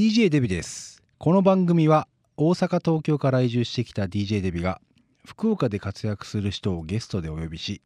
[0.00, 1.02] DJ デビです。
[1.18, 2.06] この番組は
[2.36, 4.80] 大阪東京から移住してきた DJ デビが
[5.26, 7.82] 福岡で活躍する人をゲストでお呼びし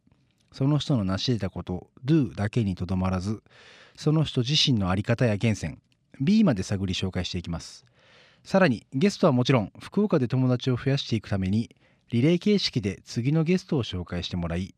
[0.53, 3.43] その人の成し得たこと Do だけにとどまらず
[3.97, 5.79] その人自身の在り方や源泉
[6.21, 7.87] B まで探り紹介していきます。
[8.45, 11.75] さらにゲストはもちろん福岡で友達を増やしていくために
[12.11, 14.75] リレー形式で次のゲストを紹介してもらい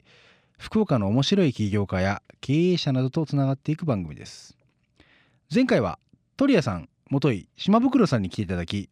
[0.56, 4.56] 福岡の面白い起業家や経営者などとつながっていく番組です。
[5.52, 5.98] 前回は
[6.36, 8.90] 鳥谷さん元井島袋さんに来ていただき、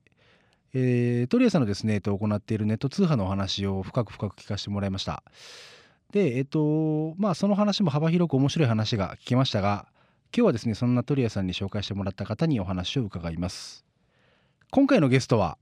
[0.75, 5.23] えー、鳥谷さんのですね、えっと、行っているネット通販のお話を深く深く聞かせてもらいました。
[6.12, 9.87] でえっとまあその話も幅広く面白い話が聞けましたが
[10.37, 13.84] 今日はですねそんな鳥谷さんに紹介してもらった方にお話を伺います。
[14.70, 15.56] 今回のゲストは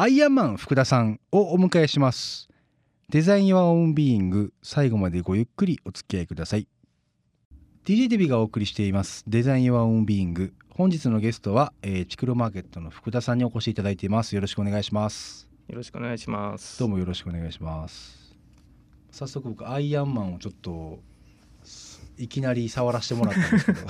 [0.00, 2.48] アイアンマン福田さんをお迎えします。
[3.10, 4.52] デザイン・ヨア・オン・ビーイング。
[4.62, 6.68] 最後までごゆっくりお付き合いください。
[7.84, 9.24] DJ デビがお送りしています。
[9.26, 10.52] デザイン・ヨア・オン・ビーイング。
[10.78, 14.36] 本日のゲストは、えー、チクロマーケットの福田さんにお越しいただいています。
[14.36, 15.48] よろしくお願いします。
[15.66, 16.78] よろしくお願いします。
[16.78, 18.36] どうもよろしくお願いします。
[19.10, 21.00] 早速僕アイアンマンをちょっと
[22.16, 23.80] いきなり触らせてもらったんですけど。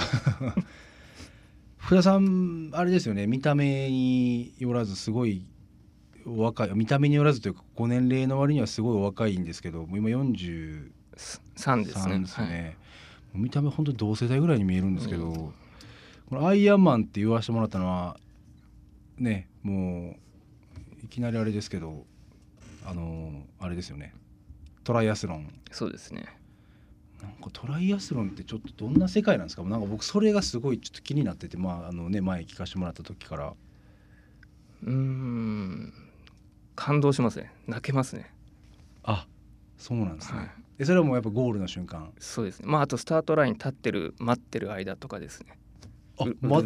[1.77, 3.27] 福田さんあれですよね。
[3.27, 5.45] 見た目によらずすごい
[6.25, 10.91] 若い見た目によらずというかご年齢の割にはすごいお若いんですけどもう今43
[11.55, 12.19] 3ですね。
[12.21, 12.77] ですね、
[13.35, 15.53] はい、見た目本当に同世代ぐらいに見えるんですけど、うん、
[16.29, 18.19] このアイアンマンって言わせてもらったのは
[19.17, 20.17] ねも
[21.03, 22.05] ういきなりあれですけど
[22.85, 24.15] あのあれですよね。
[24.85, 25.49] トライアスロン。
[25.71, 26.27] そうですね。
[27.23, 29.63] なんかトライアスロンってちょっとどんな世界なんですか？
[29.63, 33.55] なんか僕それがすごいちょっと気になっててまああのね前聞かせてもらった時から。
[34.85, 35.93] うん。
[36.77, 37.51] 感動しますね。
[37.67, 38.31] 泣けますね。
[39.03, 39.27] あ
[39.79, 42.13] そうなんですね、はい、でそれはもうやっぱゴールの瞬間。
[42.19, 42.67] そうですね。
[42.69, 45.59] まああとスタートライン立ってる待ってる間とかですね
[46.19, 46.61] あ、ま、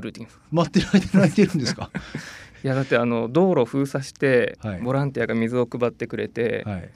[0.52, 1.90] 待ってる間泣いてるんですか？
[2.64, 6.90] いやだってあの道路封鎖して、はい、ボランティアが水を配ってくれて、はい、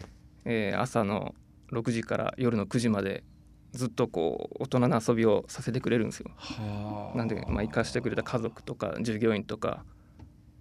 [0.44, 1.34] えー、朝の
[1.72, 3.24] 6時から夜の9時まで
[3.72, 6.30] ずっとこう大人の遊びをさせてくれるんですよ。
[7.16, 9.84] なんで、まあ、生かしてくれた家族とか従業員とか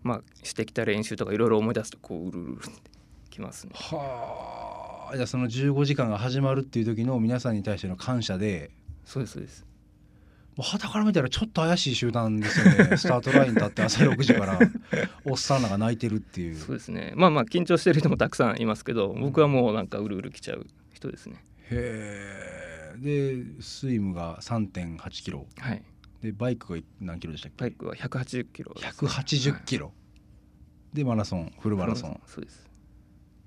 [0.05, 2.91] まあ、してきた練習とかいろいろ思い出すとこううるうるって
[3.31, 3.71] きますね。
[3.73, 8.69] はあじゃあその15時間が始まるっていう時の皆さんに対しての感謝で
[9.03, 9.65] そうですそうです。
[10.55, 12.95] もう旗から見たらちょっと怪しい集団ですよね。
[12.97, 14.59] スタートライン立って朝6時から。
[15.25, 16.55] おっさんらが泣いてるっていう。
[16.55, 17.13] そうですね。
[17.17, 21.43] まあまあ緊張してる人もたくさんいますけど僕はもうなんかうるうる来ちゃう人ですね。
[21.71, 22.97] へえ。
[22.97, 25.45] でスイムが3.8キロ。
[25.57, 25.83] はい。
[26.21, 27.61] でバイクが何キロでしたっけ？
[27.61, 29.91] バイクは180キロ、ね、180キロ、は
[30.93, 31.51] い、でマラソン。
[31.59, 32.69] フルマラソンそうです。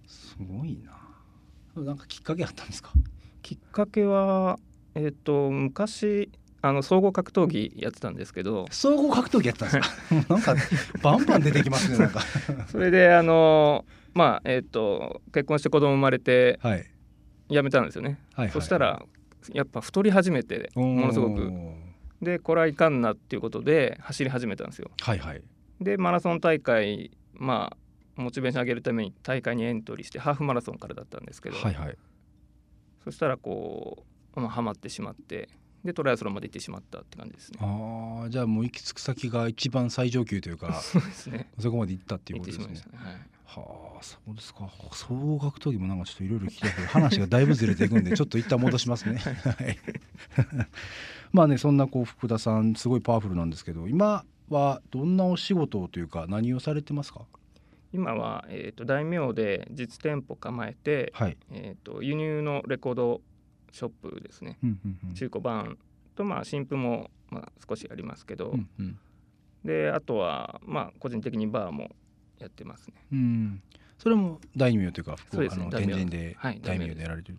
[0.07, 1.83] すごいな。
[1.83, 2.93] なんかきっかけあったんですか？
[3.41, 4.59] きっかけは
[4.95, 6.31] えっ、ー、と昔
[6.61, 8.67] あの総合格闘技やってたんですけど。
[8.71, 10.35] 総合格闘技やってたんですか？
[10.35, 10.55] なんか
[11.03, 12.21] バンバン出てきますねなんか。
[12.69, 16.85] それであのまあえっ、ー、と結婚して子供生まれて、はい、
[17.49, 19.03] 辞めたんですよね、はいはい、そしたら
[19.53, 21.53] やっぱ太り始めてものすごく。
[22.21, 24.91] でこれはいかんなっていうことで走り始めたんですよ。
[25.01, 25.43] はいはい、
[25.81, 31.97] でマラソン大会まあモチベーション上げるために大会にエントリーしてハーフマラソンからだったんですけど、はいはい、
[33.05, 34.05] そしたらこ
[34.35, 35.49] う、まあ、はまってしまって
[35.85, 37.59] でトライアスロンまで行ってしまったって感じですね。
[37.61, 41.51] ああじゃあもう行き着く先が一番最上級というか そうですね。
[41.59, 42.75] そこまで行ったっていうことですね。
[42.75, 42.81] ね。
[42.95, 43.15] はい。
[43.45, 44.69] はあそうですか。
[44.93, 49.17] 総合格闘技もなんかちょっといろいろ聞きたいけど話がだいぶずれていくんでちょっと一旦戻しますね。
[49.19, 49.79] はい。
[51.33, 57.23] まあねそんなこう福田さんすごいパワフルなんですけど今はどんなお仕事というか何をされてますか？
[57.93, 63.23] 今は、えーと、大名で実店舗構えて、はい、えーと、輸入のレコード
[63.73, 65.79] ショップですね、うんうんうん、中古版
[66.15, 68.99] と、まあ、新譜も、まあ、少しありますけど、うんうん、
[69.65, 71.91] であとは、まあ、個人的にバーも
[72.39, 72.95] やってますね。
[73.13, 73.63] うん、
[73.99, 77.39] それも大名というか福岡の天神で大名でやられてる、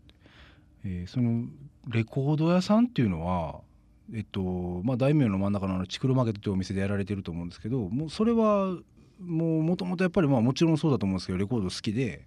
[0.84, 1.46] はい、えー、その
[1.88, 3.62] レコード屋さんっていうのは
[4.14, 4.42] えっと
[4.84, 8.76] まあ、大名の真ん中のチクロマーケットというお店でやられてると思うんですけどもうそれは
[9.20, 12.26] もうもともとやっぱりまあもちろんそうだと思うんですけどレコード好きで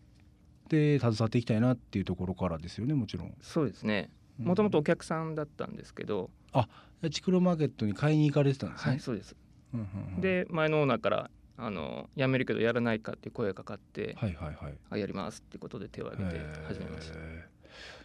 [0.73, 3.35] で携わっていきたいなっていうところからですよねもちろん。
[3.43, 4.11] そうですね。
[4.39, 6.69] もともとお客さんだったんですけど、うん、あ
[7.11, 8.91] チクロマーケットに買いに行かれてたんですね。
[8.93, 9.37] はいそうです、
[9.75, 17.19] うんうんうん、で前のオーナーからあの辞めるけどやらないかって声がかかって、はいはいはい、あやりますってことで手を挙げて始めました。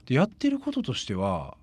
[0.05, 1.57] でやってることとしては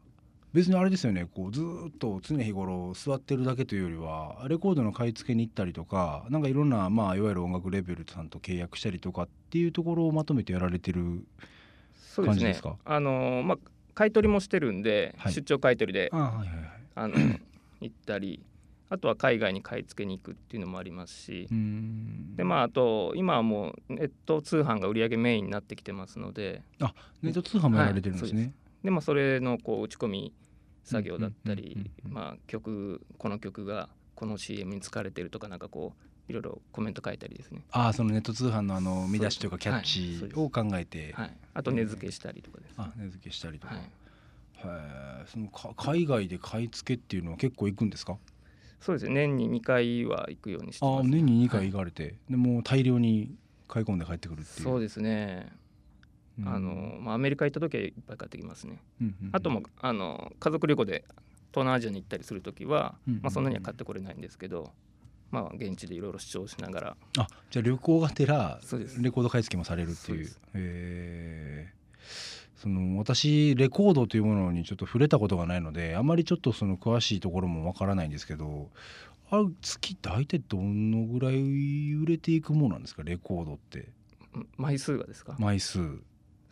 [0.54, 1.26] 別にあれですよね。
[1.34, 11.26] こうずっと常日頃座ってるだけというよりはレコードの買い付けに行ったりとかなんかいろんな、まあ、いわゆる音楽レベルさんと契約したりとかっていうところをまとめてやられてる
[12.14, 13.58] 感じですか、ね、あのまあ、
[13.94, 17.10] 買い取りもしてるんで、はい、出張買い取りで行
[17.86, 18.40] ったり
[18.90, 21.48] あとは海外に買い付けに行くっていうのもありますし
[22.36, 28.52] でまああと今はもうネット通販が売り上げメインになってきてますのであネット通販もやられてるんですね、はい、
[28.84, 30.32] でまあそれのこう打ち込み
[30.84, 37.62] 作業だったりまあ曲この曲がこの CM に使われてるとかなんかこういろいろコメント書いたりですね。
[37.70, 48.16] ああそのネット通販のあの見出しというかキャッチを考えて、はい、あと値付けしたりとかです、ね、あ値付けしたりとか、はい、そのか海外で買い付けっていうのは結構行くんですか？
[48.80, 49.14] そうですね。
[49.14, 53.34] 年に2回は行くようにしてます、ね、あ年に2回行かれて、はい、でも大量に
[53.68, 54.64] 買い込んで帰ってくるっていう。
[54.64, 55.52] そうですね
[56.44, 58.80] あのまあ、アメリカ行った時はいっぱい買ってきますね、
[59.32, 61.04] あともあの家族旅行で
[61.52, 64.72] 東南アジアに行ったりする時は、まあ、そんなには買ってこれないんですけど、
[65.30, 66.96] まあ、現地でいろいろ主張しながら。
[67.18, 68.58] あじゃあ旅行がてら
[69.00, 70.26] レコード買い付けもされるっていう。
[70.26, 71.72] そえ
[72.56, 78.70] その私レコードというものにちょっと触れたことがないのであまりちょっとその詳しいところもわからないんですけど
[79.30, 83.02] あ月大体どのぐらい売れていくものなんですか？
[83.02, 83.88] レコードって。
[84.56, 85.36] 枚数がですか？
[85.38, 85.78] 枚数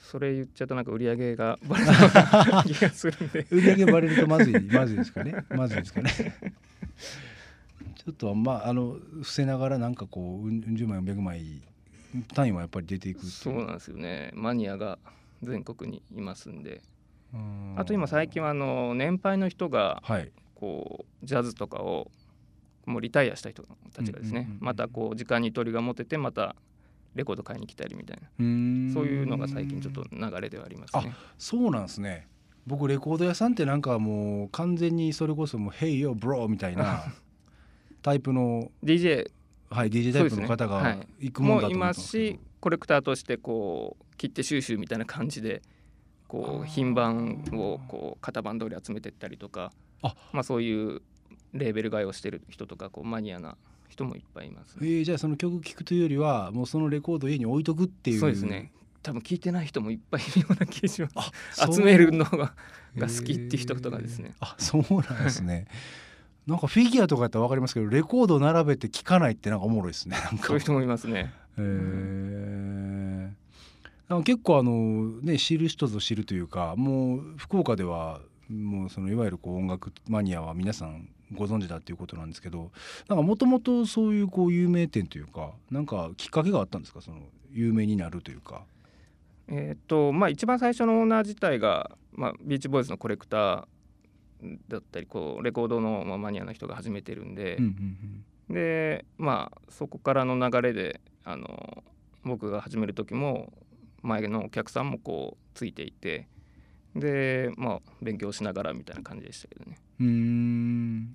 [0.02, 3.46] それ言っちゃうとなんか売り上げが バレる気がするんで。
[3.50, 5.34] 売り上げバレるとまずいまずいですかね。
[5.50, 6.10] まずいですかね。
[7.94, 11.62] ちょっとまああの伏せながらなんかこううん十枚百枚
[12.34, 14.32] 単位はやっぱり出ていくそうなんですよね。
[14.34, 14.98] マニアが
[15.42, 16.82] 全国にいますんで。
[17.76, 20.02] あと今最近はあの年配の人が
[20.54, 22.10] こうジャズとかを
[22.84, 23.64] もうリタイアした人
[23.94, 24.50] たちがですね。
[24.60, 26.56] またこう時間に鳥が持ててまた
[27.14, 28.22] レコード買いに来たりみたいな。
[28.92, 31.14] そういうのが最近ちょっと流れではありますね。
[31.38, 32.26] そうなんですね。
[32.66, 37.12] 僕レコード屋さんってなんかもう完全にそれこそもう「Hey yo bro」みたいな
[38.02, 39.30] タイプの DJ
[39.70, 45.62] はい DJ タイプの方が行くもんだと思いますしコレクターとしてこう切手収集みたいな感じで
[46.28, 49.72] こう品番をこう型番通り集めていったりとか
[50.02, 51.02] あ、まあ、そういう
[51.52, 53.56] レーベル買いをしてる人とかこうマニアな
[53.92, 58.20] 人もいっぱいいます、ね、えー、じゃあその曲聴くというよりはもうそのレコードを家に置いとくっていう。
[58.20, 58.72] そうですね。
[59.02, 61.32] 多分聞いてない人もいっぱいいるような気がします。
[61.74, 62.54] 集めるのが
[62.96, 64.32] が好きっていう人とかですね。
[64.40, 65.66] あそうなんですね。
[66.46, 70.16] なんかフィギュアとかやったら分かりますけどレコード並べて聴かないってなんかおもろいですね。
[70.42, 71.32] そういう人もいますね。
[71.58, 82.70] へえー、結構あのね知る人ぞ知るというかもう福岡ではもうそのいわゆるこう音楽マニアは皆さんご存知だっていうことなんですけど
[83.08, 87.00] なんかもともとそういうこう有名店というかなんかきっかけがあったんですか？
[87.00, 87.18] その
[87.50, 88.64] 有名になるというか。
[89.48, 101.82] えっとまあ一番最初のオーナー自体が、まあ、ビーチボーイズのコレクターだったりこうレコードのマニアの人が始めてるんで、うんうんうん、でまあそこからの流れであの
[102.24, 103.52] 僕が始める時も
[104.02, 106.28] 前のお客さんもこうついていて
[106.96, 109.78] でまあ勉強しながらみたいな感じでしたけどね。
[110.00, 111.12] うん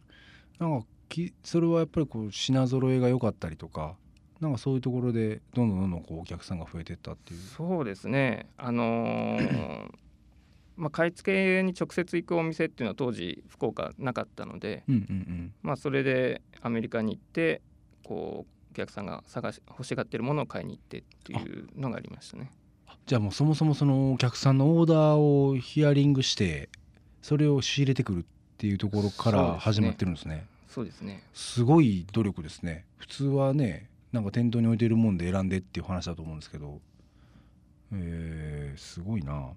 [0.60, 3.96] なんかきそれはやっぱりこう品揃えが良かったりとか
[4.40, 7.40] なんかそういうところでどんどんどんどんこうお客さんが増えていったっていう。
[7.40, 8.48] そうですね。
[8.58, 9.90] あのー、
[10.76, 17.62] まあ買い付けに直接行くお店っていうのは当時福岡なかったので、うんうんうん、まあそれでアメリカに行って
[18.04, 22.52] こうお客さんが探し欲しがってるものを買いに行ってっていうのがありましたね。
[23.08, 26.70] じゃあもうそもそもそのお客さんのオーダーをヒアリングして
[27.24, 28.26] それを仕入れてくる
[28.58, 30.48] っていうところから始まってるんですね。
[30.68, 31.22] そうですね。
[31.34, 32.86] すごい努力ですね。
[32.98, 36.80] 普通はねなんか店頭に置いてるもんで選んでっていう話だと思うんですけど。
[37.94, 39.52] えー、すごいな。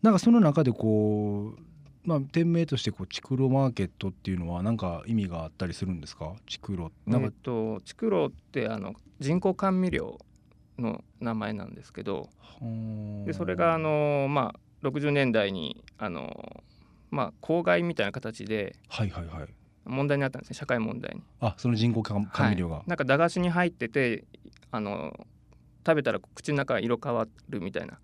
[0.00, 1.60] なんかその中でこう
[2.04, 6.36] まあ、店名としてこうチクロマーケットっていうのは何か意味があったりするんですか？
[6.46, 6.90] チクロ。
[7.06, 10.18] なんか、えっと、チクロってあの人工甘味料
[10.78, 12.30] の名前なんですけど。
[13.26, 16.62] でそれがあの、まあ、60年代にあの、
[17.10, 18.76] まあ、公害みたいな形で
[19.84, 21.22] 問題になったんですね社会問題に。
[21.40, 24.24] あその人工甘味料が、はい、なんか駄菓子に入ってて
[24.70, 25.26] あの
[25.86, 27.98] 食べたら口の中が色変わるみたいな。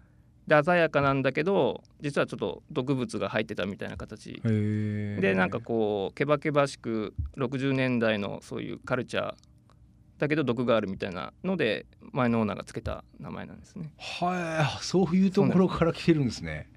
[0.46, 9.34] で鮮やかなんだけど実はちょっと毒物が入ってたみたいな形でなんかこうけばけばしく60年代のそういうカルチャー
[10.18, 13.90] だけど毒があるみたいなので前のオーナーがつけた名前なんですね。
[13.98, 16.68] はい、そういうところから来てるんですね。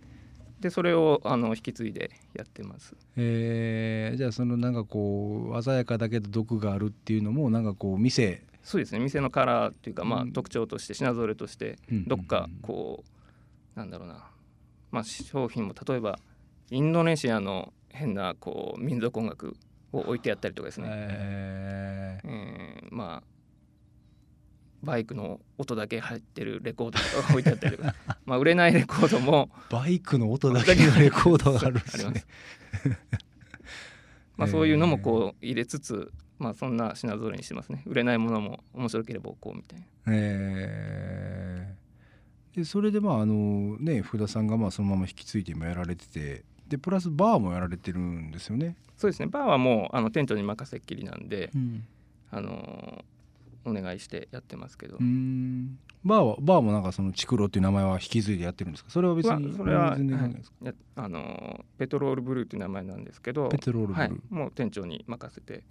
[0.60, 2.96] でそれをあの引き継いでやってます。
[3.16, 8.44] えー、じゃあそのなんかこう鮮やかだけど毒があるっていうのもなんかこう店。
[8.64, 9.00] そうですね。
[9.00, 13.04] 店のカラーっていうか、まあ、特徴として品揃えとしてどっかこ
[13.76, 14.30] う、なんだろうな、
[14.92, 16.20] まあ、商品も例えば
[16.70, 19.56] インドネシアの変なこう民族音楽
[19.94, 23.37] を置いてやったりとかですね、えー、えー、まあ
[24.84, 27.78] バイクの音だけ入ってるレコードが置いてあったり
[28.26, 29.50] まあ売れないレコードも。
[29.70, 32.24] バイクの音だけのレコードがあるんですね。
[34.38, 37.82] まあ、そういうのもこう入れつつ、まあ、そんな品揃えにしてますね。
[37.88, 39.86] 売れないものも面白ければこうみたいな。
[40.10, 48.76] えー、でそれでまああのね福田さんがまあそのまま引き継いでもやられててでプラスバーもやられてるんですよね。
[48.96, 49.28] そうですね。
[49.28, 51.84] バーはもうあの店長に任せっきりなんで、うん、
[52.30, 53.04] あの
[53.68, 54.98] お願いしてやってますけど。
[54.98, 58.92] バーはバーもなんかそのチクロっていう名前は引き継いでやってるんですか？
[58.92, 65.64] それは別にそれは全然ですか、はい、あのペトロールブルーっていう名前なんですけどペトロールブルー、はい、もう店長に任せてやっ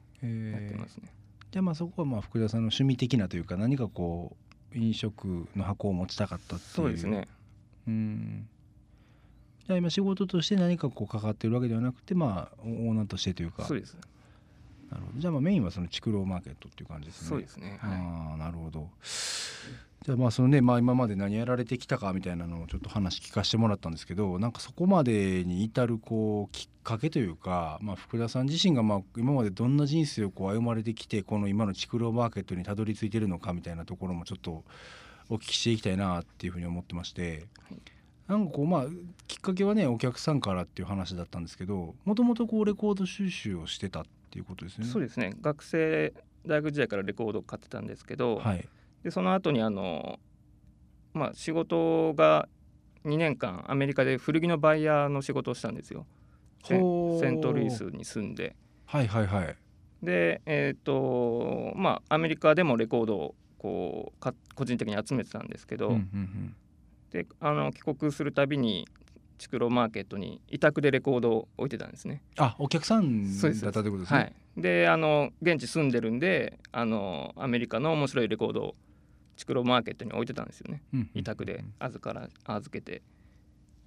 [0.69, 1.13] てますね。
[1.51, 4.37] じゃあまあそこはまあ福田さんの趣味的なというか何かこ
[4.75, 6.71] う飲食の箱を持ちたかったっていう。
[6.75, 7.29] そうですね。
[7.87, 8.49] うん。
[9.67, 13.65] じゃあ今仕事として何かこうかかってるわけではなくてまあオーナーとしてというか。
[13.65, 13.97] そうです
[14.97, 15.21] なるほど。
[15.21, 17.29] じゃあまあメインはそのクローマーケットっていう感じですね。
[17.29, 18.89] そうですね、はい、ああなるほど。
[20.05, 34.65] じゃあまあそのね、まあ、今まで何やられてきたかみたいなのをちょっと話聞かせてもらったんですけどなんかそこまでに至るこうきっかけというか、まあ、福田さん自身がまあ今までどんな人生をこう歩まれてきてこの今のチクロマーケットにたどり着いてるのかみたいなところもちょっと
[35.29, 37.47] お聞きしていきたいなっていうふうに思ってまして。
[38.29, 38.87] なんかこうまあ
[39.29, 44.05] きっかけはねお客さんからっていう話だったんですけどもともとこうレコード収集をしてたっ
[44.37, 44.87] ていうことですね。
[44.87, 45.33] そうですね。
[45.41, 46.13] 学生
[46.47, 48.69] 大学時代からレコードを買ってたんですけど、はい、
[49.03, 50.21] でその後にあの
[51.15, 52.49] まあ仕事が
[53.07, 56.07] 2年間アメリカで古着のバイヤーの仕事をしたんですよ。
[56.63, 58.55] セントルイスに住んで。
[58.85, 59.57] はいはいはい。
[60.03, 66.55] でえっ、ー、とまあアメリカでもレコードをこうか個人的に集めてたんですけど、うんうんうん、
[67.11, 68.87] であの帰国するたびに
[69.39, 72.23] チクロマーケットに委託でレコードを置いてたんですね。
[72.37, 74.19] あお客さんだったということですね。
[74.19, 78.75] はい、であの現地住んでるんであのアメリカの面白いレコードを
[79.37, 80.83] チクロマーケットに置いてたんですよね、
[81.15, 83.03] 委託で預から預けて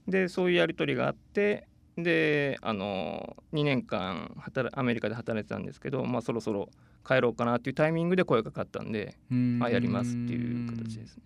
[0.08, 6.70] でそういうやり取りがあってであの2年間働アメリカで働いてたんですけど、まあ、そろそろ
[7.06, 9.16] 帰ろうかなっていうタイミングで声がかかったんで
[9.62, 11.24] あやりますっていう形ですね。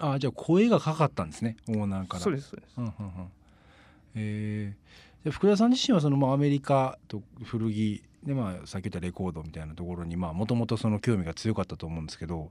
[0.00, 2.20] あじゃあ声がかかったんですねオーナーから。
[2.20, 2.74] そうですそうです。
[2.78, 3.12] うんうんうん、
[4.14, 12.50] えー、福田さん自身はその、まあ、アメリカと古着でまあさっき言ったレコードみたいなところにもともとその興味が強かったと思うんですけど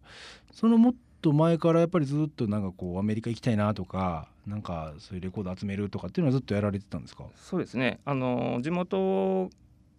[0.51, 7.25] そのもっと前からやっぱりずっとなんかこうアメリカ行きたいなとかなんかそういうレコード集めるとかっていうのはずっとやられてたんですか？
[7.35, 7.99] そうですね。
[8.03, 9.49] あの地元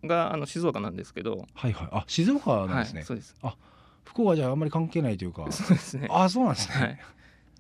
[0.03, 1.47] があの静岡なんですけど。
[1.55, 1.89] はいはい。
[1.93, 3.37] あ静岡なんですね、はい、そうです。
[3.43, 3.55] あ
[4.03, 5.47] 福岡じゃあんまり関係ないというか。
[5.53, 6.09] そうですね。
[6.11, 7.01] あそうなんですね、はい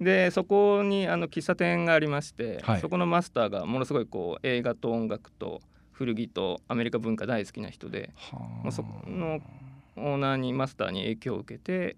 [0.00, 5.60] でそこにあの喫茶店がありまして、はい、そこのマスターがものすごいこう映画と音楽と
[5.92, 9.40] 古着とアメリカ文化大好きな人でもうその
[9.96, 11.96] オーナーにマスターに影響を受けて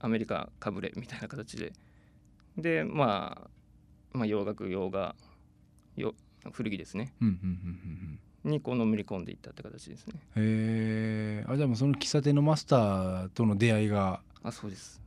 [0.00, 1.72] アメリカかぶれみたいな形で。
[2.56, 3.48] で、まあ、
[4.12, 5.14] まあ洋楽洋画
[5.96, 6.14] よ
[6.52, 7.12] 古着ですね、
[8.44, 10.14] にこうのめり込んでいったって形ですね。
[10.36, 15.01] へえあじゃあもうその喫茶店のマスターとの出会いがあそうです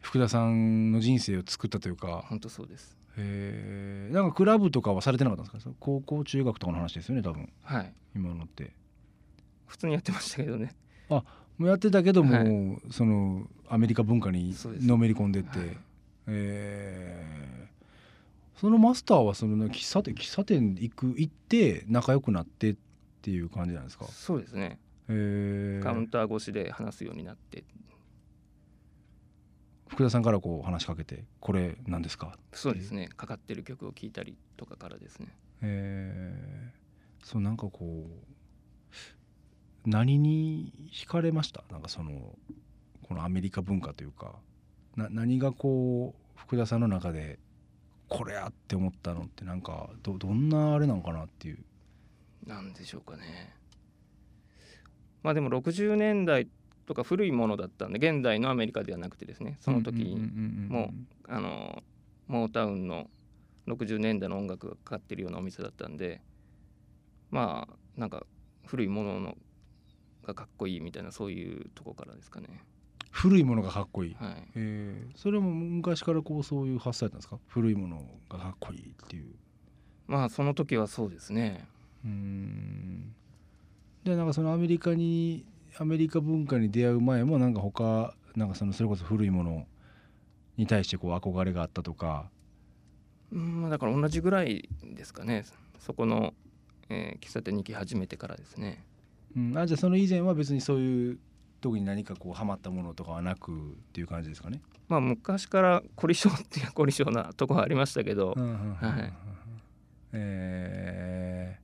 [0.00, 2.24] 福田さんの人生を作ったというか。
[2.28, 2.96] 本当そうです。
[3.16, 5.74] へえんかクラブとかはされてなかったんですか？
[5.80, 7.50] 高校中学とかの話ですよね多分。
[7.62, 7.92] はい。
[8.14, 8.72] 今のって。
[9.66, 10.74] 普通にやってましたけどね。
[11.10, 11.22] あ
[11.58, 15.68] もうやってたけども、はい、そのアメリカ文化にのめり込んでって、はい、
[16.28, 22.76] えー、そのマスターはその喫茶店喫茶店行く行って仲良くなってっ
[23.20, 24.06] ていう感じなんですか？
[24.06, 24.78] そうですね、
[25.08, 27.62] えー、カウンター越しで話すようになって
[29.90, 35.28] 福田さんからこう話しかけて「これ何ですか?」そうですねかかってる曲を聴いたりとかからですね
[35.62, 38.06] えー、そうなんかこ
[39.86, 41.64] う何に惹かれました？
[41.70, 42.38] なんかその
[43.02, 44.38] このアメリカ文化というか
[44.96, 47.38] な何がこう福田さんの中で
[48.08, 51.64] これやって思ったのってなんかどどんなあれなのかなっていう。
[52.46, 53.54] なんでしょうかね。
[55.22, 56.48] まあでも60年代
[56.90, 60.02] とか古いものだったんで現代のアメリカではなくてですねその時
[60.68, 60.92] も
[61.28, 61.84] あの
[62.26, 63.08] モータウンの
[63.68, 66.20] 60年代の音楽がかかってるようなお店だったんで
[67.30, 68.26] まあなんか
[68.66, 69.38] 古いものの
[70.26, 72.48] がかっこいいみたいなそういうとこからですかね。
[73.12, 74.48] 古いものがかっこいい、はい。
[74.56, 77.38] えー、それも昔からこうそういう発想やったんですか？
[77.46, 79.26] 古いものがかっこいいっていう。
[80.08, 81.68] まあその時はそうですね。
[82.04, 83.14] うん。
[84.02, 85.44] でなんかそのアメリカに
[85.78, 89.66] アメリカ文化に出会う前もなんか他なんかそのそれこそ古いもの
[90.56, 92.30] に対してこう憧れがあったとか。
[93.32, 95.44] うんだから同じぐらいですかね。
[95.78, 96.34] そこの、
[96.88, 98.84] えー、喫茶店に行き始めてからですね、
[99.36, 101.18] うん、あじゃあその以前は別にそういう
[101.60, 103.54] 特に何かこうハマったものとかはなくっ
[103.92, 104.60] ていう感じですかね。
[104.88, 109.12] まあ昔から凝り性っていう凝り性なとこはありましたけど、はい、
[110.12, 111.58] え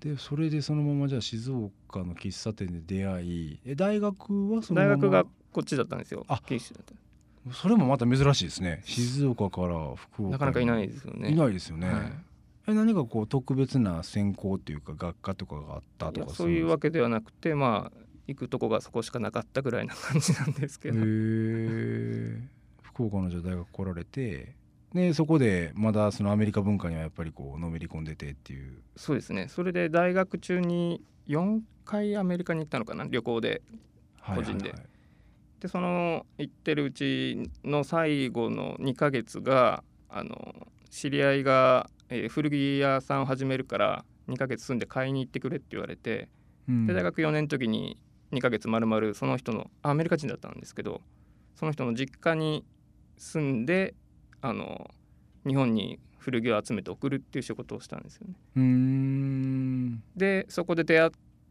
[0.00, 4.96] でそれでそのままじゃあ静岡の喫茶店で出会いえ大学はそのまま？
[4.96, 6.24] 大学がこっちだったんですよ。
[6.28, 6.40] あ
[7.52, 8.82] それもまた珍しいですね。
[8.84, 11.30] 静岡から福岡なかなかいないですよね。
[11.30, 12.12] いないですよね、はい、
[12.68, 20.98] え何かこう特別な専攻っていうか学科とかがあったとかそういうわけではなくてまあ行くとこがそこしかなかったぐらいな感じなんですけど。
[20.98, 22.48] へえ
[22.82, 24.54] 福岡のじゃ大学来られて
[24.94, 28.82] でそこでまだそのアメリカ文化にはやっぱりこうのめり込んでてっていう。
[28.96, 29.48] そうですね。
[29.48, 33.04] それで大学中に4回アメリカに行ったのかな？
[33.04, 33.62] 旅行で。
[34.34, 34.74] 個人で。
[35.60, 40.54] でその行ってるうちの最後の2ヶ月があの
[40.90, 46.28] 知り合いが、えー、古着屋さんを始めるから2ヶ月住んで買いに行ってくれって言われて、
[46.68, 47.98] うん、で大学4年の時に
[48.32, 51.00] 2ヶ月まるまるその人のアメリカ人だったんですけど
[51.56, 52.64] その人の実家に
[53.16, 53.94] 住んで
[54.40, 54.90] あの
[55.46, 60.02] 日本に古着を集めて送るっていう仕事をしたんですよね。
[60.16, 61.10] でそこで出会っ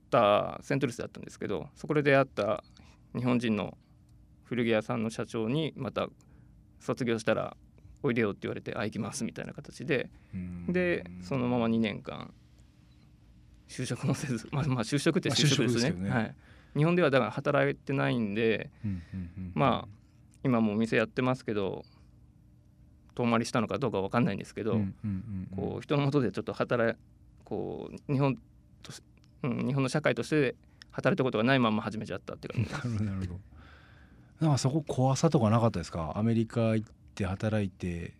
[0.10, 2.64] たセントルイスだったんですけどそこで出会った
[3.16, 3.78] 日本人の
[4.44, 6.08] 古着屋さんの社長にまた
[6.80, 7.58] 卒業したら
[8.04, 10.10] おいでよって言われてあ行きますみたいな形で
[10.70, 12.32] でそのまま2年間
[13.68, 15.92] 就職もせず まあまあ就職って就職ですね。
[15.92, 16.36] ね、はい、
[16.76, 18.70] 日本ではだから働いてないんで、
[19.54, 19.98] まあ
[20.44, 21.84] 今もお店やってますけど
[23.18, 24.80] 遠回りしたのかどうか分かんないんですけど、
[25.56, 26.98] こう人のもとでちょっと働
[27.44, 28.36] こう日本
[28.84, 28.92] と、
[29.44, 30.56] うん、日本の社会として
[30.92, 32.88] 働いたことがないまま始めちゃったって感じです。
[33.04, 33.40] なるほど
[34.42, 36.14] なんかそこ怖さとかなかったですか？
[36.16, 38.14] アメリカ行って働いて。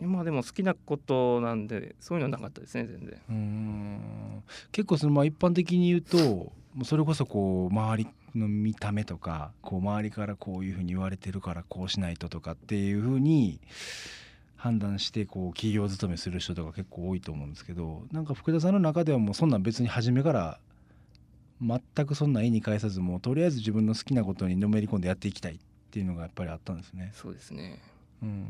[0.00, 3.20] まあでも好きなことなんでそういうのはなかったですね全然。
[3.28, 4.42] うん。
[4.72, 6.52] 結構そのまあ一般的に言うと
[6.82, 13.60] それこそこう周りの見た目とかこう周りからこういうふうに言われてるからこうしないととかっていうふうに
[14.56, 20.58] 判断してこう企業勤めする人とか結構多いと思うんですけどなんか福田さんの中ではもうそんなん別に初めから
[21.60, 25.58] 全くそんな絵に返さずもうとりあえず自分の好きなことにのめり込んでやっていきたいっ
[25.90, 27.12] ていうのがやっぱりあったんですね。
[27.14, 27.78] そうですね
[28.22, 28.48] うん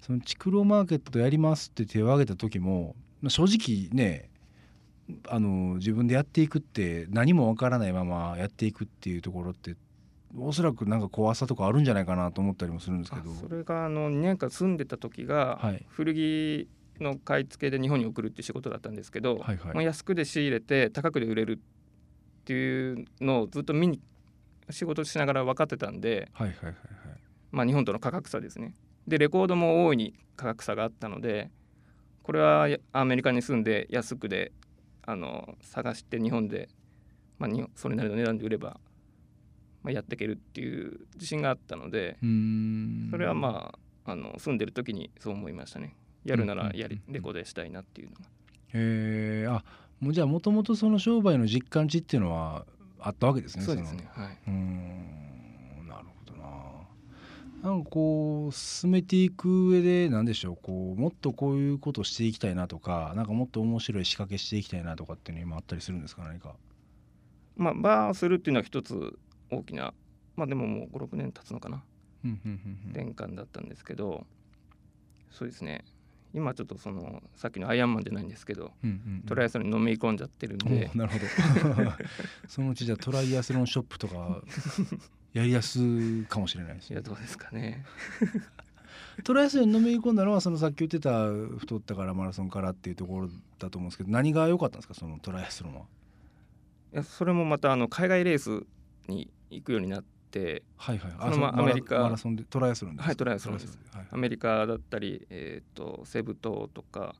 [0.00, 2.94] そのチクロマーケットやりますって手を挙げた時も
[3.26, 4.30] 正直ね
[5.28, 9.74] あの自分でやっていくって何もわからないままやっていくっていうところって
[10.36, 13.32] おそらくなんか怖さとかあるんじゃないかなと思ったりもするんですけど。
[13.32, 16.68] それがあの2年間住んでた時が、古着
[17.00, 24.00] の買い付けで日本に送るっていう仕事だったんですけど、はいはい、まあ、安くで仕入れて高くで売れるっていうのをずっと見に
[24.68, 26.74] 仕事しながら分かってたんで、はいはいはいはい。
[27.50, 28.74] まあ、日本との価格差ですね。
[29.06, 31.50] でレコードも大いに価格差があったので
[32.22, 34.52] これはアメリカに住んで安くで
[35.10, 36.68] あの探して日本で、
[37.38, 38.78] まあ、それなりの値段で売れば、
[39.82, 42.18] まあ、やっていけるっていう自信があったので
[43.10, 48.20] それはまああの住んでる時にそう思いましたねやるならやり、レコードしたいなっていうのが。
[48.20, 48.26] へ
[48.74, 49.64] えあ
[49.98, 52.66] もうじゃあもともとその商売の実感値っていうのは
[53.00, 53.64] あったわけですね。
[53.64, 54.06] そうですね。
[54.12, 54.38] はい。
[54.46, 55.27] うん
[57.62, 66.54] なんかこう進めていく上で何でしょうこうもっとこういうことしていきたいなとかなんかもっと面白い仕掛けしていきたいなとかっていうの今あったりするんですか何か？
[67.56, 69.18] まあバーするっていうのは一つ
[69.50, 69.92] 大きな
[70.36, 71.82] まあでももう56年経つのかな。
[72.92, 74.26] 転換だったんですけど
[75.30, 75.84] そうですね。
[76.34, 78.72] 今ちょっとそのさっきのアイアンマンじゃないんですけど、
[79.26, 80.90] トライアスロンにのめり込んじゃってるんで。
[80.94, 81.24] なるほど。
[82.46, 84.42] そのうちじゃトライアスロンショップとか
[85.32, 87.84] やりやすかもしれないです、ね、いやどうですかね。
[89.24, 91.26] トライアスロンにのめり込んだのはそのさっき言ってた
[91.58, 95.82] 太ったからマラソンからっていうところだと思うんですけど何が良かったんですかそのトライアスロンは？
[96.92, 98.64] いやそれもまたあの海外レース
[99.08, 101.98] に行くようになって、はいはい、そのまアメリカ。
[101.98, 102.44] マラソンで？
[102.44, 107.16] トライアスロンはいトライアスロンです、はいはい、アメリカだったり、えーと、セブ島とか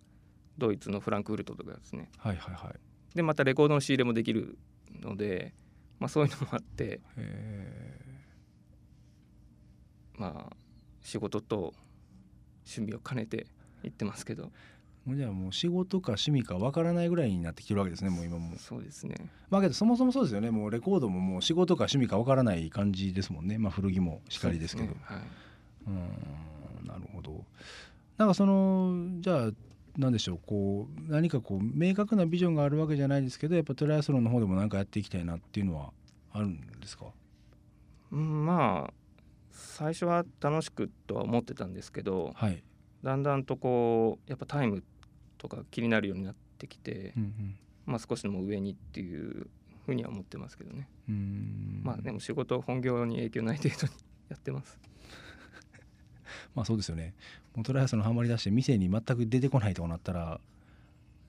[0.56, 2.10] ドイツのフランクフルトとかですね。
[2.18, 3.16] はいはいはい。
[3.16, 4.56] でまたレコードの仕入れもできる
[5.00, 5.52] ので、
[5.98, 7.00] まあ、そういうのもあって
[10.18, 10.56] まあ
[11.02, 11.74] 仕事と
[12.66, 13.46] 趣味を兼ねて
[13.82, 14.50] 行ってますけど。
[15.04, 18.58] もうじゃあもう仕事か趣味かわからないぐらいになってきてるわけですねもう今も。
[18.58, 19.14] そうですね。
[19.48, 20.50] まあけどそもそもそうですよね。
[20.50, 23.56] もうレコードももう仕事か趣味かわからない感じですもんね。
[23.56, 25.20] まあ古着もしかりですけど、ね、はい、
[25.86, 27.42] うんなるほど。
[28.18, 29.50] なんかそのじゃあ
[29.96, 35.90] 何でしょうこう何かこう明確なビジョンがあるわけじゃないですけどやっぱトライアスロンの方でも何かやっていきたいなっていうのは
[36.32, 37.06] あるんですか、
[38.12, 38.92] うん、まあ
[39.58, 42.62] 最初は楽しくとは思ってたんですけど、はい、
[43.02, 44.84] だんだんとこうやっぱタイム
[45.36, 49.48] とか気になるようになってきて、うんうん、まあ、少しでも上にっていう
[49.84, 50.88] ふうには思ってますけどね。
[51.82, 53.92] まあでも仕事本業に影響ない程度に
[54.28, 54.78] やってます。
[56.54, 57.14] まあそうですよね。
[57.56, 60.40] もうトライアスのハマり出して店に全く出てこないとなったら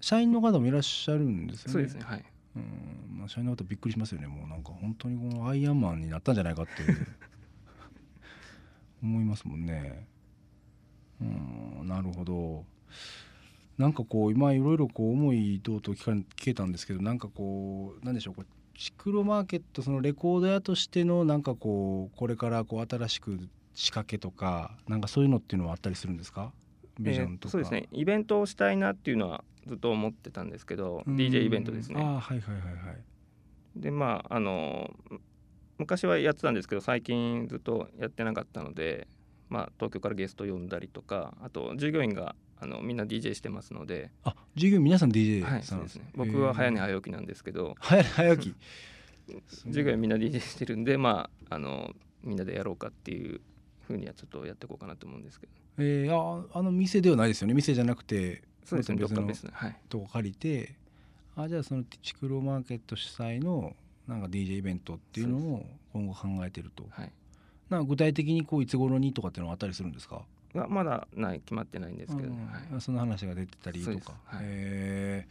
[0.02, 1.74] 社員の方もいらっしゃるんですよね。
[1.74, 2.26] そうですねはい。
[2.56, 3.20] うん。
[3.20, 4.28] まあ、社員の方びっくりしますよね。
[4.28, 6.72] もうなんか本当にこのアイアンマンになったんじゃないかって
[9.02, 10.08] 思いますもんね。
[11.22, 11.26] う
[11.84, 12.66] んなるほど。
[13.78, 18.46] なんかこう今いろいろこう思いとうと聞か聞けたんですけどなんかこうなんでしょうこう
[18.78, 23.40] シクロマーケットそのレコード屋としてのなんかこうこれからこう新しく
[23.74, 26.52] 仕掛けとかなんかそういうのっていうのはあったりするんですか？
[27.00, 27.88] ビジョンとか、えー、そうですね。
[27.94, 32.02] イベントをしたいなっていうのはずっと思ってたんですけど DJ イベントですね。
[32.02, 32.98] あはいはいはいはい。
[33.78, 34.92] でまああの
[35.80, 39.08] 昔はやってたんですけど最近ずっとやってなかったので、
[39.50, 44.12] まあ、東京からゲスト呼んだりとかあと従業員があのみんな DJ してますので。
[44.26, 46.12] あ従業員皆さん DJ はいそうですね。
[46.14, 47.76] 僕は早寝早起きなんですけど。
[47.80, 48.56] 早寝早起き。
[49.72, 53.40] 従業員みんな DJ してるんでまああのみんなでやろうかっていう
[53.88, 55.54] ふうにはちょっとやっていこうかなと思うんですけど。
[55.78, 57.54] えー、ああの店ではないですよね。
[57.54, 58.98] 店じゃなくてそうですね。
[58.98, 59.26] 別の
[59.88, 60.76] とこ借りて、
[61.38, 63.74] あじゃあそのチクロマーケット主催の
[64.10, 67.12] なんか DJ イベントっていうのを今後考えてると、はい、
[67.70, 70.24] な具体的にこういつ頃にとかっていうのはあったりするんですか？
[70.54, 72.36] まだない決まってないんですけど、ね、
[72.72, 75.28] はい、その話が出てたりとか、はい、へえ。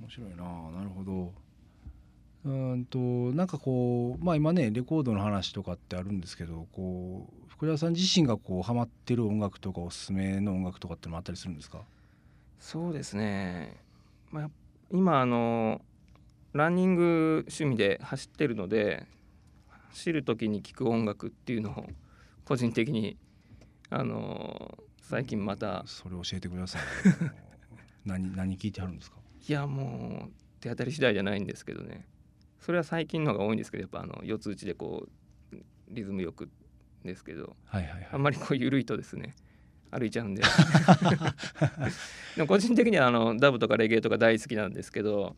[0.00, 0.36] 面白いな。
[0.76, 1.32] なるほど。
[2.44, 11.80] うんとなんかこうまあ今ねレコードの話とかってあるんですけどこう福田さん自身がこうハマってる音楽とかおすすめの音楽とかってのもあったりするんですか？
[12.58, 13.76] そうですね、
[14.30, 14.50] まあ、
[14.90, 15.80] 今あの
[16.54, 19.06] ランニング趣味で走ってるので
[19.90, 21.86] 走る時に聴く音楽っていうのを
[22.44, 23.16] 個人的に
[23.90, 26.82] あの最近またそれ教えてください
[28.06, 29.16] 何何聞いてあるんですか？
[29.48, 32.06] いやもう手当たり次第じゃないんですけどね。
[32.60, 35.08] それは最近のが多いんですけどやっぱあの四つ打ちでこ
[35.52, 35.56] う
[35.90, 36.48] リズムよく
[37.04, 39.34] ですけど、はいはいはい、あんまりこう緩いとですね
[39.90, 40.42] 歩いちゃうんで。
[42.36, 45.36] でも個人的にはあのダブとかレゲエとか大好きなんですけど、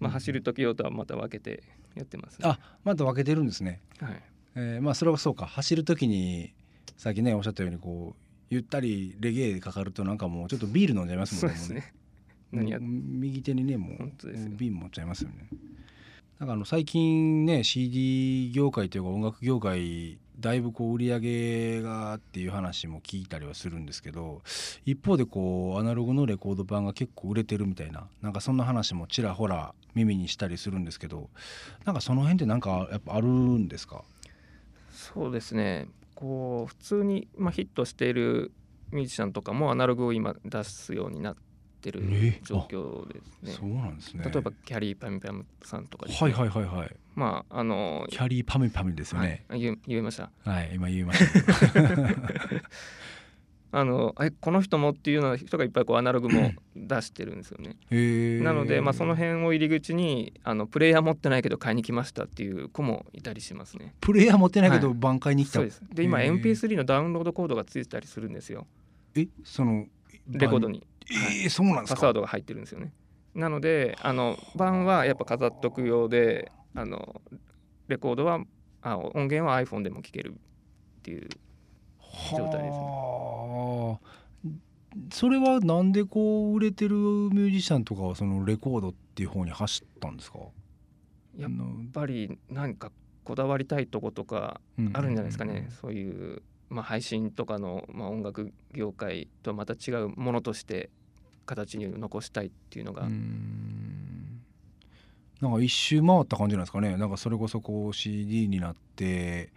[0.00, 1.62] まあ、走る時用とはまた分けて
[1.94, 4.22] やってます、ね、あまた分けてるんですね、はい。
[4.54, 5.46] えー、まあそれはそうか。
[5.46, 6.52] 走る時に
[6.96, 11.74] さっきねおっしゃったようにこうゆったりレゲエかかるとなんかもうちょっとビール飲んじゃいますもんね。
[11.74, 11.92] ね。
[12.50, 14.12] 何や右手にねもう
[14.56, 15.48] 瓶持っちゃいますよね。
[16.38, 24.42] なんかあの最近ね CD 業界というか音楽業界だいぶこう売り上げがっていう話も聞いたりはするんですけど
[24.86, 31.28] 一方でこうアナログのレコード版が結構売れてるみたいななんかそんな話もちらほら耳にしたりするんですけど
[31.84, 34.04] なんかその辺ってなんかやっぱあるんですか？
[34.92, 35.88] そうですね。
[36.14, 38.52] こう普通に、まあ、ヒットしている
[38.90, 41.36] ミュージシャンとかもアナログを今出すようになっ
[41.78, 42.02] ってる
[42.42, 43.52] 状況ですね。
[43.52, 44.24] そうなんですね。
[44.24, 46.96] 例えばキャリーパミパミさんとか、ね、はいはいはいはい。
[47.14, 49.44] まああのキャリーパミパミですよね。
[49.48, 50.30] はい、言言えました。
[50.44, 51.82] はい今言えました。
[53.70, 57.76] あのえこの人もっていうような人がいっぱいこうアナログも 出してるんですよね。
[58.42, 63.94] なので、まあ、その辺を入り口にあのプレイヤー持ってないけど買いに来ましたっていう子もいたりしますね。
[64.00, 68.66] プレイヤー持ってないけど挽回に来た、はい、そうですで今 MP3 のダウンロードコードがついてたりするんですよ。
[69.14, 69.86] えその
[70.28, 70.86] レコードに。
[71.10, 71.94] えー、そうなんですか？
[71.94, 72.92] パスワードが入ってるんですよね。
[73.34, 77.20] なのであの版はやっぱ飾っとく用であの
[77.88, 78.40] レコードは
[78.82, 81.28] あ音源は iPhone でも聴けるっていう
[82.36, 84.00] 状態ですね。
[85.12, 90.38] それはなんでこう売れてるミュージシャンとかはそのレコードっていう方に走ったんですか？
[91.36, 91.50] やっ
[91.92, 92.90] ぱり何か
[93.22, 94.60] こだわりたいとことか
[94.94, 100.90] あるんじゃないですかね、そういうまあ、配信とかの、まあ、音楽業界とはまた違うものとして
[101.48, 103.08] 形に残したいっていうのが。
[105.40, 106.96] なんか一周回った感じなんですかね。
[106.96, 109.52] なんかそれこそこう CD になって、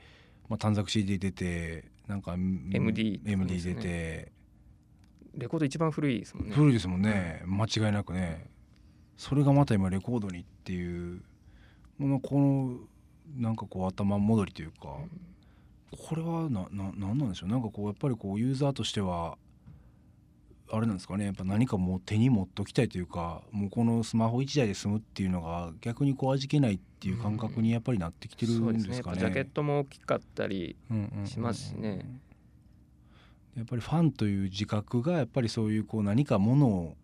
[0.48, 4.32] まあ、短冊 CD 出てなんか MD, MD 出て、
[5.36, 6.54] レコード一番古いですもんね。
[6.54, 7.42] 古いですもんね。
[7.46, 8.48] 間違いなくね。
[9.18, 11.22] それがまた今レコードにっていう
[12.00, 12.78] このこの
[13.38, 14.98] なんかこう頭戻りというか、
[15.92, 17.50] これはなななんなんでしょう。
[17.50, 19.38] なんかこうやっぱりこうユーザーとしては
[20.74, 21.26] あれなんですかね。
[21.26, 29.18] やっぱ何かもう手に持っときたいというかもうこのスマホ1台で済むっていうのが逆にこう味気ないっていう感覚にやっぱりなってきてるんですかね。
[29.18, 29.20] うん、ね。
[29.20, 30.78] ジャケットも大きかったり
[31.26, 32.06] しますしね。
[33.58, 36.96] やっぱりファンという自覚がやっぱりそういうこう何かもの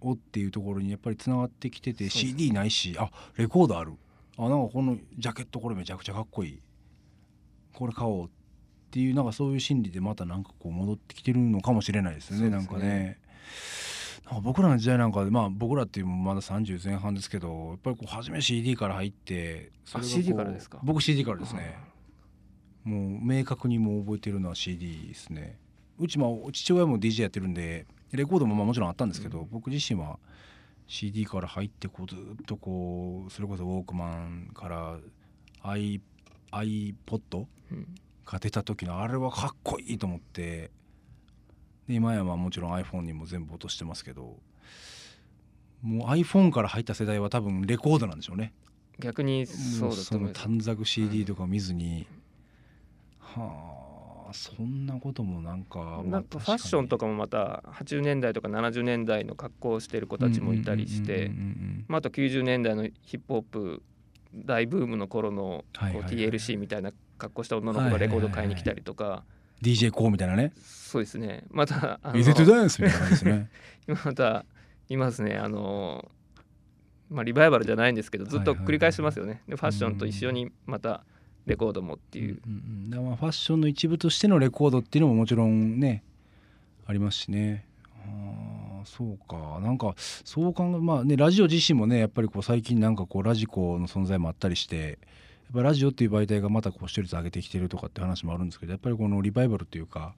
[0.00, 3.94] をっていうところにやっぱりつながってきてて CD ないしあレコードある。
[4.38, 6.62] あなんかこのジャケットこれめちゃくちゃかっこいい。
[7.72, 8.41] これ買おうって
[9.00, 13.18] いうなんかそういう心理でまたなんかこう戻ってきてるのかもしれないですよね、ね、なんかね。
[14.24, 20.78] なんか僕らの時代なんかでまあ僕らっていうまだ30前半ですけどやっぱりこう初め CD から入ってそれ CD からですか？
[20.82, 21.76] 僕 CD からですね。
[22.84, 25.58] もう明確にもう覚えてるのは CD ですね。
[25.98, 30.18] うちも父親も DJ やってるんでレコードもまあもちろんあったんですけど、うん、僕自身は
[30.86, 34.98] CD から入ってこうずっとこうそれこそウォークマンから
[35.62, 37.46] iPod
[38.24, 40.70] が出た時のあれはかっこいいと思って。
[41.88, 44.38] で今やまあもちろん iPhone にも全部落としてますけど。
[45.82, 48.54] もう iPhone から入った世代は多分レコードなんでしょうね。
[48.98, 52.06] 逆にそうだと思い短冊 CD とか見ずに、
[53.18, 61.30] はあそんなこともなんかなんかファッションとかもまた80年代とか70年代の格好をしてる子たちもいたりして。
[61.90, 63.82] あと90年代のヒップホップ
[64.34, 69.22] 大ブームの頃のこう TLC みたいな格好した女の子がレコード買いに来たりとか。
[69.62, 70.52] DJ コーみたいなね。
[70.60, 71.44] そうですね。
[71.50, 73.50] またあのイゼトダンスみたいな感じですね。
[73.86, 74.44] 今 また
[74.88, 75.36] いますね。
[75.36, 76.10] あの
[77.10, 81.04] まあリバイバルじゃないんですけどずっと繰り返してますよね、でファッションと一緒にまた
[81.46, 86.02] レコードもっていう、うんうん、まあファッションの一部としてのレコードっていうのももちろんね
[86.86, 87.66] ありますしね。
[88.04, 89.60] あそうか。
[89.60, 94.96] なんかそう考えまあねラジオ自身もねやっぱりこう最近なんかこうラジコの存在もあったりしてや
[95.52, 100.14] っぱラジオっていう媒体がまたこう視聴率上げてきてるとかって話もあるんですけどやっぱりこのリバイバルというか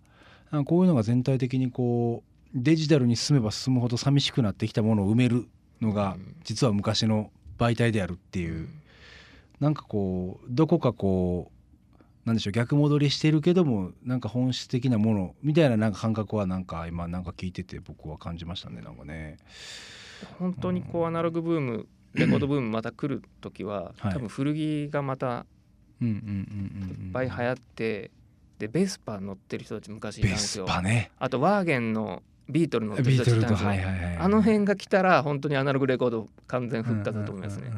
[0.65, 5.49] こういうのが全体的にこうデジタルに進めば進むほど寂しくなってきたものを埋める
[5.81, 8.69] のが実は昔の媒体であるっていう、
[9.61, 19.39] なんかこうどこかこうなんでしょう逆戻りしてるけどもなんか本質的なものみたいななんか感覚はなんか今なんか聞いてて僕は感じましたねなんかね。
[20.39, 25.47] 本当にこうアナログブームレコードブームまた来る時は、多分古着がまた
[26.01, 26.09] いっ
[27.13, 28.11] ぱい流行って
[28.59, 30.67] でベスパ乗ってる人たち昔いたんですよ。
[30.83, 33.71] ね、あとワーゲンのビートルの人たちいたんですよ、
[34.19, 37.71] あの辺が来たら本当にアナログレコード完全復活だと思いますね。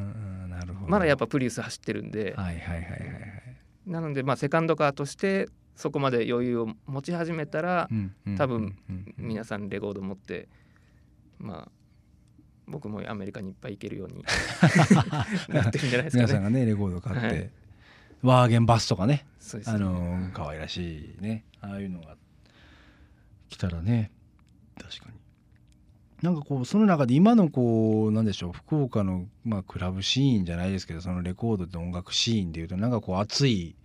[0.87, 2.35] まだやっぱプリウス走ってるんで、
[3.85, 7.89] なのでまあセカンドカーとしてそこまで余裕を持ち始めたら、
[8.37, 8.75] 多分
[9.17, 10.47] 皆さんレコード持って
[11.39, 11.71] まあ
[12.67, 14.23] 僕もアメリカにいっぱい行けるように
[15.49, 16.25] なってるんじゃないですかね。
[16.25, 17.49] 皆さんがねレコード買って、はい、
[18.23, 22.17] ワーゲンバスとかねねあの可愛らしいねああいうのが
[23.49, 24.11] 来たらね
[24.79, 25.17] 確かに。
[26.21, 33.75] なんかこうその中で今のこうなんでしょう福岡のまあクラブシーンじゃないですけどそのレコードと音楽シーンでいうとなんかこう熱い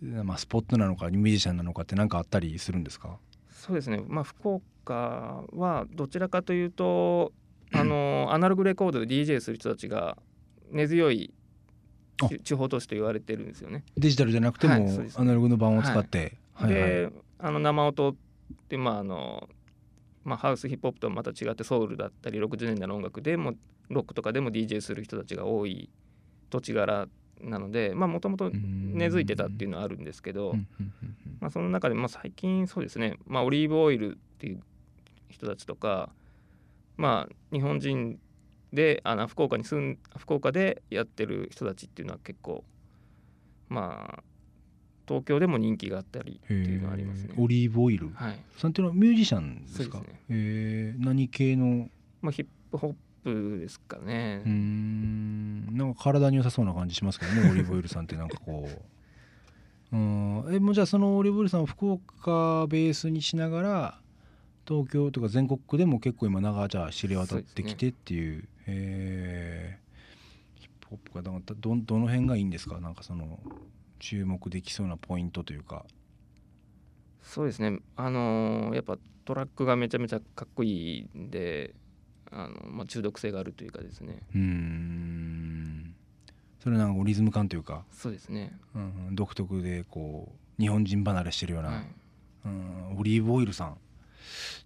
[0.00, 3.18] まあスポットなのかミュージシャンなのかって何かあったりするんですか？
[3.50, 7.32] そうですねまあ福岡はどちらかというと
[7.78, 10.16] あのアナログレコードで DJ する人たちが
[10.70, 11.32] 根強い
[12.44, 13.84] 地方都市と言われてるんですよね。
[13.96, 14.74] デジタルじゃなくても、
[15.16, 16.36] アナログの盤を使って。
[16.54, 18.14] はい、で、あの生音っ
[18.68, 19.48] てまああの
[20.24, 23.54] まあ、ハウスヒップホップとはまた違ってソウルだったり60年代の音楽でも
[23.88, 25.88] ロックとかでも DJ する人たちが多い
[26.50, 27.06] 土地柄
[27.40, 30.54] なのでもともと根付いてたっていうのはあるんですけど、
[31.38, 34.60] まあ、その中で、まあ、最近そうですね、まあ、オリーブオイルっていう
[35.28, 36.10] 人たちとか
[36.96, 38.18] まあ日本人
[38.72, 42.64] であの福岡に住ん福岡でやってる人たちっていうのは結構
[43.68, 44.22] まあ
[45.06, 47.34] 東京でも人気があったりっていうのはありますね。
[47.38, 49.98] オリーブオイル、はい、さんっていうのはミュージシャンですか？
[49.98, 51.88] すね、えー、何系の？
[52.22, 54.42] まあヒップホップですかね。
[54.44, 58.68] うん、なんか体に良さそうな感じしますけどね、 オリーブオイルさんってなんかこ
[59.92, 59.96] う。
[59.96, 64.00] うん、えもうじゃあそのオリーブオイルさんを福岡ベースにしながら
[64.66, 68.38] 東京とか全国区でも結構今長じゃ知れ渡ってきてっていう。
[68.38, 72.80] う、ね、えー、ヒップホップがどどの辺がいいんですか？
[72.80, 73.38] なんかその
[73.98, 75.84] 注目できそうなポイントというか。
[77.22, 77.78] そうですね。
[77.96, 81.74] あのー、やっぱトラックがめちゃめちゃかっこいいんで
[82.30, 84.20] あの、まあ、中毒性があるというかですね。
[84.34, 85.94] うん。
[86.60, 87.84] それなんかリズム感というか。
[87.92, 91.86] そうですね、うん、独特でこう日本人離れしてるような、はい、
[92.44, 92.96] うん。
[92.98, 93.76] オリーブオイルさん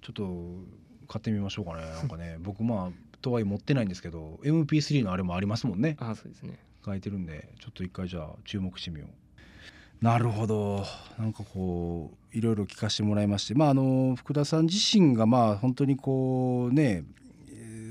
[0.01, 1.83] ちょっと買ってみましょうかね。
[1.83, 5.97] なんかね 僕まあとはいえ持ってないんですけど MP3 のあれもありますもんね。
[6.01, 6.59] あそうですね。
[6.85, 10.05] 書いてるんでちょっと一回じゃあ注目してみよう。
[10.05, 10.87] なるほど。
[11.19, 13.55] なんかこういろいろ聞かせてもらいまして。
[13.55, 17.05] まああの福田さん自身がまあ本当にこうね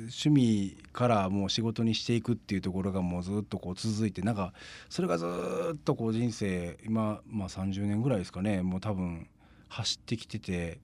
[0.09, 4.53] 趣味からもう仕事にしていくっていうところがもうずっとこう続いてなんか
[4.89, 5.25] それがず
[5.75, 8.61] っとこう人生今まあ30年ぐらいですかね。
[8.61, 9.27] もう多分
[9.69, 10.79] 走ってきてて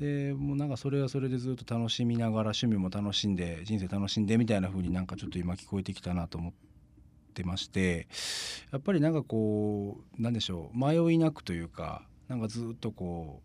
[0.00, 6.52] でもうなんかそれはそれでずっと楽しみながら趣味も楽しんで人生楽しんでみたいな風になんかちょっと今聞こえてきたなと思っ
[7.34, 8.08] てまして
[8.72, 13.42] やっぱりなんかこうなんでしょう迷いなくというかなんかずっとこ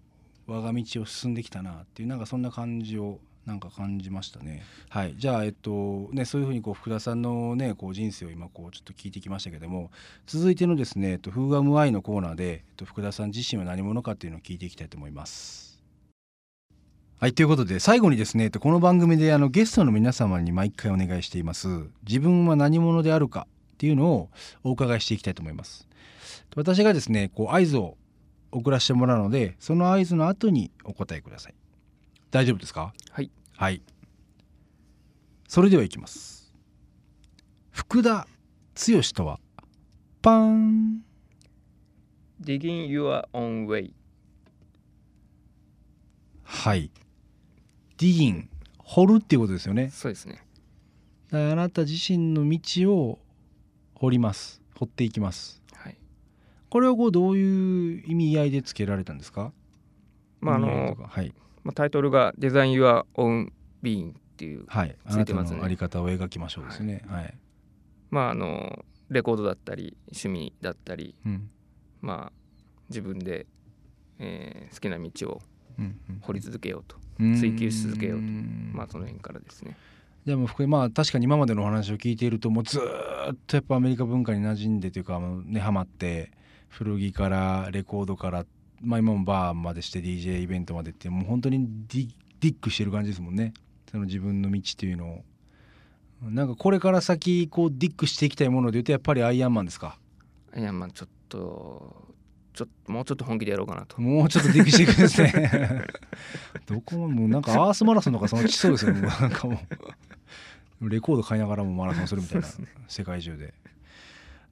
[0.47, 4.61] う我が道を進んできたなっていうなんかそんな感じをなんか感じましたね。
[4.89, 9.89] はい、じゃあ、えっとね、そういうふうにこう福田さんの、ね、こう人生を今こうちょっと聞いてきましたけども
[10.27, 15.81] 続いてのですね「えっと、フーガムアイ」のコーナーで、えっと、福田さん自身は何者かっていうのを聞いていきたいと思います。
[17.19, 21.67] はいということで最後にですねとこの番組であのゲストの皆様に毎回お願いしています
[22.07, 24.29] 自分は何者であるかっていうのを
[24.63, 25.87] お伺いしていきたいと思います。
[26.55, 27.97] 私がですねこう合図を
[28.51, 31.53] 送らせてもらうのでその合図の後にお答えください。
[32.29, 32.93] 大丈夫ですか？
[33.11, 33.31] はい。
[33.55, 33.81] はい。
[35.47, 36.53] それではいきます。
[37.71, 38.27] 福田
[38.75, 39.39] 剛とは
[40.21, 41.03] パン。
[42.41, 43.91] Digging your own way.
[46.43, 46.91] はい。
[47.97, 49.89] ディギン掘るっていうことですよね。
[49.91, 50.45] そうですね。
[51.31, 53.19] あなた自身の道を
[53.95, 54.61] 掘ります。
[54.75, 55.63] 掘っていきます。
[55.73, 55.97] はい。
[56.69, 59.51] これはこうどういう意味合いでつけられたんですか？
[60.41, 61.33] まああの、はい、
[61.67, 63.51] まあ、タイトルが「デザイン・ユア・オン・
[63.81, 67.03] ビーン」っていうはい、あなたのあり方を描きましょうですね。
[67.07, 67.37] はい、はい、
[68.09, 71.49] まああのレコードだったり趣味だったり、うん、
[72.01, 72.55] まあ
[72.87, 73.47] 自分で、
[74.19, 75.41] えー、好きな道を
[76.21, 78.25] 掘り続けようと、うん、追求し続けようと。
[78.71, 79.75] まあその辺からですね。
[80.25, 86.31] でもまあ確かに今までのお話を聞いているともうずっとやっぱアメリカ文化に馴染んでというかねハマって
[86.69, 88.45] 古着からレコードから
[88.81, 92.09] まあ、今もバーまでして DJ イベントまでってもう本当にディ
[92.39, 93.53] ディックしてる感じですもんね。
[93.89, 95.23] その自分の道っていうのを。
[96.29, 99.97] なんかこれから先こうディックしていきたいものでいうとやっぱりアイアンマンですか？
[100.55, 102.07] アイアンマンちょっと
[102.53, 104.01] ちょっともうちょっと本気でやろうかなと。
[104.01, 105.85] もうちょっとディックしていくんですね
[106.65, 109.59] どこももうなんかアースマラソンとかそのちそうですよもうなんかも
[110.81, 112.47] うレコード買いながらもマラソンするみたいな
[112.87, 113.53] 世界中で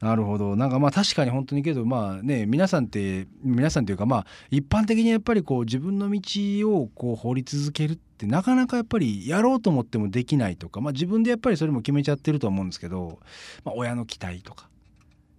[0.02, 0.56] なるほど。
[0.56, 6.22] なんかまあ確かに本当にけどまあね皆さんって皆さんというかまあ一般的にやっぱりこう自分の道
[6.70, 13.20] をこう掘り続けるってなかなかやっぱりやろうと思ってもできないとかまあ自分でやっぱりそれも決めちゃってると思うんですけど、
[13.64, 14.70] まあ、親の期待とか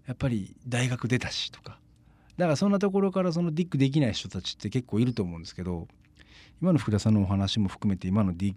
[0.07, 1.79] やっぱり大学出たしとか
[2.39, 5.89] だからそんなところからそのディックできない人たちって結構いると思うんですけど
[6.63, 8.55] 今の福田さんのお話も含めて今のディッ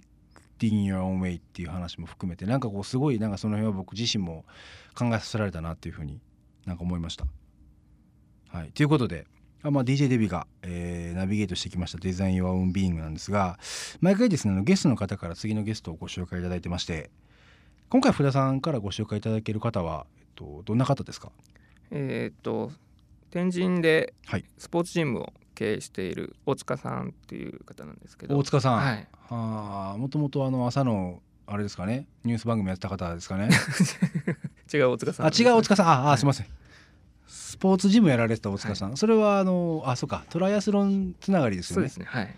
[0.59, 4.45] Digging Your Own Way っていう話も含めてなんかこうすごいなんかその辺は僕自身も
[4.93, 6.19] 考えさせられたなっていうふうに
[6.65, 7.25] なんか思いました。
[8.49, 9.25] はい、ということで
[9.61, 13.59] あまあ、DJ デビが、えー、ナビゲートしてきましたデザイン・ヨア・ウン・ビーイングなんですが
[13.99, 17.09] 毎回ですねゲストの方から次のゲストをご紹介いただいてまして
[17.89, 21.33] 今回福田さんからご紹介いただける方は、えっと、どんな方ですか？
[21.91, 22.71] えー、っと
[23.31, 24.13] 天神で
[24.57, 28.37] スポーツジムを経営している大塚さんっていう方なんですけど。
[28.37, 32.07] 大塚さん、はい、はあもともとあの朝のあれですかね？
[32.23, 33.49] ニュース番組やってた方ですかね？
[34.73, 35.87] 違う大塚さん、あ違う大塚さん。
[35.89, 36.47] あ、はい、すみません。
[37.27, 40.23] スポーツジムやられてた大塚さん、はい、それはあのあそうか。
[40.29, 41.89] トライアスロンつながりですよね。
[41.89, 42.19] そうですね。
[42.19, 42.33] はい。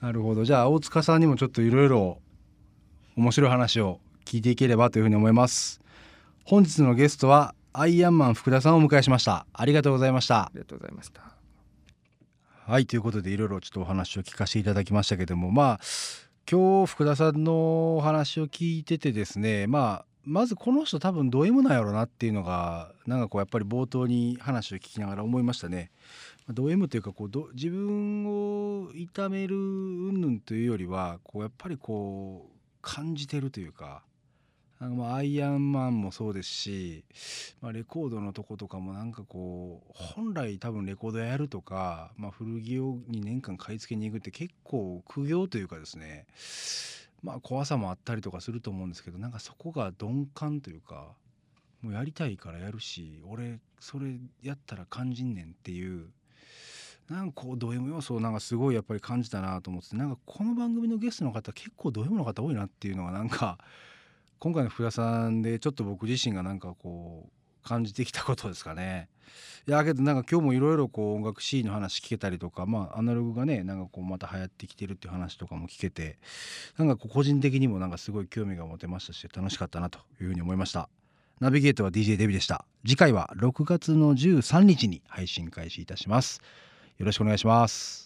[0.00, 0.44] なるほど。
[0.44, 2.18] じゃあ大塚さんにもちょっといろいろ
[3.16, 5.80] 面白い話を聞いていければというふうに思います。
[6.44, 9.46] 本日のゲストはアイアンマン福田さんをお迎えしました。
[9.52, 10.40] ありがとうございました。
[10.46, 11.31] ありがとうございました
[12.72, 15.80] はいということでいろいろちょっとお話を聞かせていただきましたけどもまあ
[16.50, 25.90] 今日福田さんのお話を聞いててですねまあまずこの人多分ド M なんやろうなっていうのがなんかこうやっぱり冒頭に話を聞きながら思いましたね。
[26.48, 34.02] ド M というかこうど自分を痛める云々というよりはこうやっぱりこう感じてるというか
[34.82, 37.04] なんかまあアイアンマンもそうですし、
[37.60, 46.26] まあ、レコードのとことかもなんかこう本来多分レコードやるとか、まあ、古着を2年間買い付けに行くって結構苦行というかですね
[47.22, 51.12] まあ怖さもあったりとかすると思うんですけどなんかそこが鈍感というか
[51.80, 56.06] もうやりたいからやるし俺それやったら肝心ねんっていう
[57.08, 63.58] なんかこうド M 要素をなんかすごいやっぱり感じたなと思ってなんかこの番組のゲストの方結構ド M の方多いなっていうのがなんか
[64.42, 69.08] 今回の福田さんでちょっと僕自身がなんかこう感じてきたことですかね。
[69.68, 76.18] いやけどなんか今日もいろいろこう音楽シーンの話聞けたりとかまあアナログがねなんかこうまた流行ってきてるっていう話とかも聞けて
[76.76, 80.88] なんかこう個人的にもなんかすごい興味が持てましたし楽しかったなというふうに思いました。
[81.38, 82.64] ナビゲートは DJ デビでした。
[82.84, 86.40] 次回は6月の13日に配信開始いたします。
[86.98, 88.01] よろしくお願いします。